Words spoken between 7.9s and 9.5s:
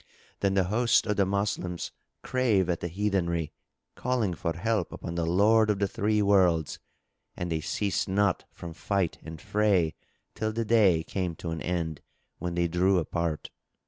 not from fight and